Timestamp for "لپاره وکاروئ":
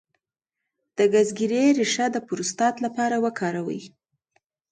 2.85-3.81